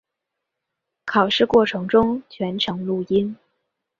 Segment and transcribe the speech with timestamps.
[1.05, 3.37] 考试过程中全程录音。